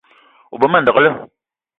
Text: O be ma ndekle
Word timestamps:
O 0.53 0.55
be 0.59 0.67
ma 0.71 0.79
ndekle 0.81 1.09